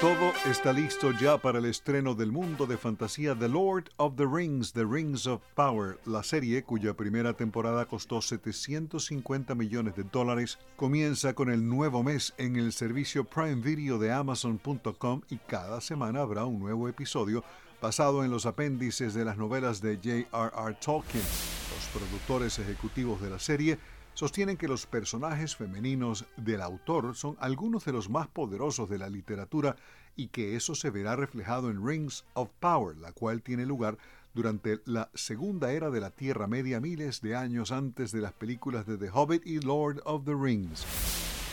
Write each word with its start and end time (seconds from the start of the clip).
Todo 0.00 0.32
está 0.46 0.72
listo 0.72 1.12
ya 1.12 1.36
para 1.36 1.58
el 1.58 1.66
estreno 1.66 2.14
del 2.14 2.32
mundo 2.32 2.64
de 2.64 2.78
fantasía 2.78 3.38
The 3.38 3.50
Lord 3.50 3.90
of 3.98 4.16
the 4.16 4.24
Rings, 4.24 4.72
The 4.72 4.86
Rings 4.86 5.26
of 5.26 5.42
Power. 5.54 5.98
La 6.06 6.22
serie, 6.22 6.62
cuya 6.62 6.94
primera 6.94 7.34
temporada 7.34 7.84
costó 7.84 8.22
750 8.22 9.54
millones 9.54 9.96
de 9.96 10.04
dólares, 10.04 10.58
comienza 10.76 11.34
con 11.34 11.50
el 11.50 11.68
nuevo 11.68 12.02
mes 12.02 12.32
en 12.38 12.56
el 12.56 12.72
servicio 12.72 13.24
Prime 13.24 13.56
Video 13.56 13.98
de 13.98 14.10
Amazon.com 14.10 15.20
y 15.28 15.36
cada 15.36 15.82
semana 15.82 16.22
habrá 16.22 16.46
un 16.46 16.60
nuevo 16.60 16.88
episodio 16.88 17.44
basado 17.82 18.24
en 18.24 18.30
los 18.30 18.46
apéndices 18.46 19.12
de 19.12 19.26
las 19.26 19.36
novelas 19.36 19.82
de 19.82 19.96
J.R.R. 19.96 20.76
Tolkien. 20.82 21.22
Los 21.22 22.02
productores 22.02 22.58
ejecutivos 22.58 23.20
de 23.20 23.28
la 23.28 23.38
serie 23.38 23.78
sostienen 24.14 24.56
que 24.56 24.68
los 24.68 24.86
personajes 24.86 25.56
femeninos 25.56 26.26
del 26.36 26.60
autor 26.60 27.14
son 27.14 27.36
algunos 27.40 27.84
de 27.84 27.92
los 27.92 28.10
más 28.10 28.28
poderosos 28.28 28.88
de 28.88 28.98
la 28.98 29.08
literatura 29.08 29.76
y 30.16 30.28
que 30.28 30.56
eso 30.56 30.74
se 30.74 30.90
verá 30.90 31.16
reflejado 31.16 31.70
en 31.70 31.86
Rings 31.86 32.24
of 32.34 32.50
Power, 32.60 32.96
la 32.96 33.12
cual 33.12 33.42
tiene 33.42 33.64
lugar 33.66 33.96
durante 34.34 34.80
la 34.84 35.10
segunda 35.14 35.72
era 35.72 35.90
de 35.90 36.00
la 36.00 36.10
Tierra 36.10 36.46
Media 36.46 36.80
miles 36.80 37.20
de 37.20 37.34
años 37.34 37.72
antes 37.72 38.12
de 38.12 38.20
las 38.20 38.32
películas 38.32 38.86
de 38.86 38.96
The 38.96 39.10
Hobbit 39.10 39.46
y 39.46 39.60
Lord 39.60 40.02
of 40.04 40.24
the 40.24 40.34
Rings. 40.34 40.86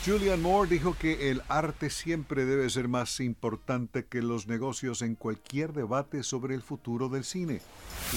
Julian 0.06 0.42
Moore 0.42 0.70
dijo 0.70 0.96
que 0.98 1.32
el 1.32 1.42
arte 1.50 1.90
siempre 1.90 2.46
debe 2.46 2.70
ser 2.70 2.88
más 2.88 3.20
importante 3.20 4.06
que 4.06 4.22
los 4.22 4.48
negocios 4.48 5.02
en 5.02 5.16
cualquier 5.16 5.74
debate 5.74 6.24
sobre 6.24 6.56
el 6.56 6.62
futuro 6.62 7.10
del 7.10 7.26
cine. 7.26 7.62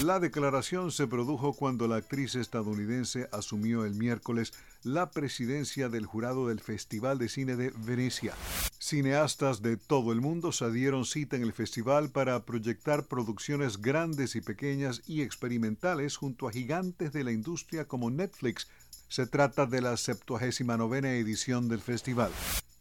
La 0.05 0.21
declaración 0.21 0.93
se 0.93 1.09
produjo 1.09 1.53
cuando 1.53 1.89
la 1.89 1.97
actriz 1.97 2.37
estadounidense 2.37 3.29
asumió 3.33 3.85
el 3.85 3.95
miércoles 3.95 4.53
la 4.83 5.11
presidencia 5.11 5.89
del 5.89 6.07
jurado 6.07 6.49
del 6.49 6.61
Festival 6.61 7.19
de 7.19 7.29
Cine 7.29 7.57
de 7.57 7.73
Venecia. 7.77 8.35
Cineastas 8.79 9.61
de 9.61 9.77
todo 9.77 10.13
el 10.13 10.21
mundo 10.21 10.53
se 10.53 10.71
dieron 10.71 11.05
cita 11.05 11.37
en 11.37 11.43
el 11.43 11.53
festival 11.53 12.11
para 12.11 12.45
proyectar 12.45 13.05
producciones 13.05 13.83
grandes 13.83 14.37
y 14.37 14.41
pequeñas 14.41 15.03
y 15.07 15.23
experimentales 15.23 16.17
junto 16.17 16.49
a 16.49 16.53
gigantes 16.53 17.13
de 17.13 17.25
la 17.25 17.33
industria 17.33 17.87
como 17.87 18.11
Netflix, 18.11 18.69
se 19.11 19.27
trata 19.27 19.67
de 19.67 19.83
la 19.83 19.97
79 19.97 21.19
edición 21.19 21.69
del 21.69 21.81
festival. 21.81 22.31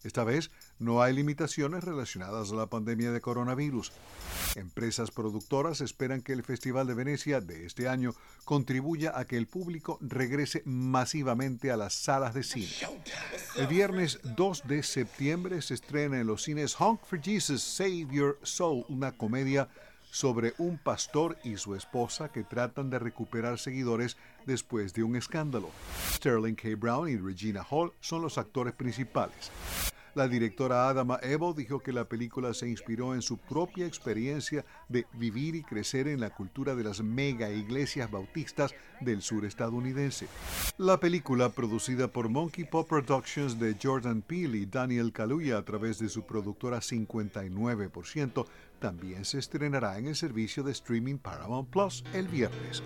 Esta 0.03 0.23
vez 0.23 0.51
no 0.77 1.01
hay 1.01 1.13
limitaciones 1.13 1.83
relacionadas 1.83 2.51
a 2.51 2.55
la 2.55 2.67
pandemia 2.67 3.11
de 3.11 3.19
coronavirus. 3.19 3.91
Empresas 4.55 5.11
productoras 5.11 5.81
esperan 5.81 6.21
que 6.21 6.31
el 6.31 6.43
Festival 6.43 6.87
de 6.87 6.93
Venecia 6.93 7.41
de 7.41 7.65
este 7.65 7.89
año 7.89 8.13
contribuya 8.45 9.11
a 9.17 9.25
que 9.25 9.37
el 9.37 9.47
público 9.47 9.97
regrese 10.01 10.61
masivamente 10.65 11.71
a 11.71 11.77
las 11.77 11.95
salas 11.95 12.33
de 12.33 12.43
cine. 12.43 12.69
El 13.57 13.67
viernes 13.67 14.19
2 14.37 14.67
de 14.67 14.83
septiembre 14.83 15.61
se 15.61 15.73
estrena 15.73 16.19
en 16.19 16.27
los 16.27 16.43
cines 16.43 16.79
Honk 16.79 17.01
for 17.03 17.19
Jesus, 17.19 17.61
Save 17.61 18.07
Your 18.11 18.39
Soul, 18.43 18.85
una 18.87 19.11
comedia 19.11 19.67
sobre 20.09 20.53
un 20.57 20.77
pastor 20.77 21.37
y 21.43 21.57
su 21.57 21.75
esposa 21.75 22.29
que 22.29 22.43
tratan 22.43 22.89
de 22.89 22.99
recuperar 22.99 23.59
seguidores 23.59 24.17
después 24.45 24.93
de 24.93 25.03
un 25.03 25.15
escándalo. 25.15 25.69
Sterling 26.13 26.55
K. 26.55 26.69
Brown 26.77 27.09
y 27.09 27.17
Regina 27.17 27.65
Hall 27.69 27.93
son 27.99 28.21
los 28.21 28.37
actores 28.37 28.73
principales. 28.73 29.51
La 30.15 30.27
directora 30.27 30.89
Adama 30.89 31.19
Evo 31.21 31.53
dijo 31.53 31.79
que 31.79 31.93
la 31.93 32.05
película 32.05 32.53
se 32.53 32.67
inspiró 32.67 33.13
en 33.13 33.21
su 33.21 33.37
propia 33.37 33.85
experiencia 33.85 34.65
de 34.87 35.05
vivir 35.13 35.55
y 35.55 35.63
crecer 35.63 36.07
en 36.07 36.19
la 36.19 36.31
cultura 36.31 36.75
de 36.75 36.83
las 36.83 37.01
mega 37.01 37.51
iglesias 37.51 38.09
bautistas 38.09 38.73
del 39.01 39.21
sur 39.21 39.45
estadounidense. 39.45 40.27
La 40.77 40.99
película, 40.99 41.49
producida 41.49 42.07
por 42.07 42.27
Monkey 42.27 42.65
Pop 42.65 42.89
Productions 42.89 43.59
de 43.59 43.77
Jordan 43.81 44.21
Peele 44.21 44.57
y 44.57 44.65
Daniel 44.65 45.13
Kaluuya 45.13 45.57
a 45.57 45.63
través 45.63 45.99
de 45.99 46.09
su 46.09 46.23
productora 46.23 46.79
59%, 46.79 48.45
también 48.79 49.25
se 49.25 49.39
estrenará 49.39 49.97
en 49.97 50.07
el 50.07 50.15
servicio 50.15 50.63
de 50.63 50.71
streaming 50.71 51.17
Paramount 51.17 51.69
Plus 51.69 52.03
el 52.13 52.27
viernes. 52.27 52.83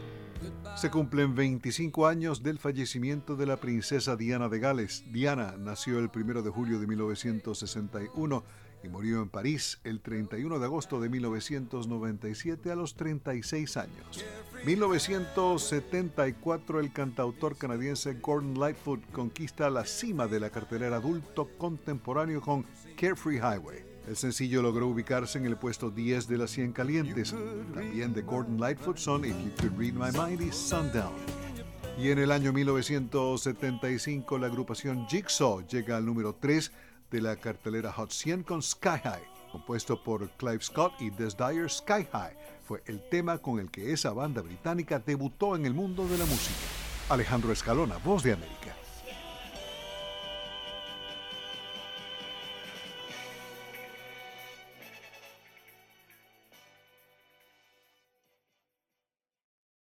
Se 0.75 0.89
cumplen 0.89 1.35
25 1.35 2.07
años 2.07 2.43
del 2.43 2.59
fallecimiento 2.59 3.35
de 3.35 3.45
la 3.45 3.57
princesa 3.57 4.15
Diana 4.15 4.47
de 4.49 4.59
Gales. 4.59 5.03
Diana 5.11 5.55
nació 5.57 5.99
el 5.99 6.09
1 6.13 6.41
de 6.41 6.49
julio 6.49 6.79
de 6.79 6.87
1961 6.87 8.43
y 8.83 8.89
murió 8.89 9.21
en 9.21 9.29
París 9.29 9.79
el 9.83 10.01
31 10.01 10.57
de 10.59 10.65
agosto 10.65 10.99
de 10.99 11.09
1997 11.09 12.71
a 12.71 12.75
los 12.75 12.95
36 12.95 13.77
años. 13.77 14.25
1974 14.65 16.79
el 16.79 16.91
cantautor 16.91 17.55
canadiense 17.55 18.15
Gordon 18.15 18.59
Lightfoot 18.59 19.05
conquista 19.11 19.69
la 19.69 19.85
cima 19.85 20.27
de 20.27 20.39
la 20.39 20.49
cartelera 20.49 20.95
adulto 20.97 21.49
contemporáneo 21.57 22.41
con 22.41 22.65
Carefree 22.97 23.37
Highway. 23.37 23.92
El 24.07 24.17
sencillo 24.17 24.61
logró 24.61 24.87
ubicarse 24.87 25.37
en 25.37 25.45
el 25.45 25.55
puesto 25.55 25.89
10 25.89 26.27
de 26.27 26.37
las 26.37 26.51
100 26.51 26.73
calientes. 26.73 27.33
También 27.73 28.13
de 28.13 28.21
Gordon 28.21 28.59
Lightfoot 28.59 28.97
son 28.97 29.23
If 29.23 29.35
You 29.43 29.51
Could 29.59 29.79
Read 29.79 29.93
My 29.93 30.11
Mind 30.11 30.41
y 30.41 30.51
Sundown. 30.51 31.13
Y 31.97 32.09
en 32.09 32.19
el 32.19 32.31
año 32.31 32.51
1975 32.51 34.37
la 34.37 34.47
agrupación 34.47 35.07
Jigsaw 35.07 35.65
llega 35.67 35.97
al 35.97 36.05
número 36.05 36.35
3 36.35 36.71
de 37.11 37.21
la 37.21 37.35
cartelera 37.35 37.93
Hot 37.93 38.11
100 38.11 38.43
con 38.43 38.61
Sky 38.61 38.99
High. 39.03 39.23
Compuesto 39.51 40.03
por 40.03 40.29
Clive 40.31 40.63
Scott 40.63 40.93
y 40.99 41.11
Des 41.11 41.37
Dyer, 41.37 41.69
Sky 41.69 42.07
High 42.11 42.35
fue 42.63 42.81
el 42.87 43.07
tema 43.09 43.37
con 43.37 43.59
el 43.59 43.69
que 43.69 43.93
esa 43.93 44.11
banda 44.11 44.41
británica 44.41 44.99
debutó 44.99 45.55
en 45.55 45.65
el 45.65 45.73
mundo 45.73 46.07
de 46.07 46.17
la 46.17 46.25
música. 46.25 46.59
Alejandro 47.09 47.51
Escalona, 47.51 47.97
Voz 47.97 48.23
de 48.23 48.33
América. 48.33 48.75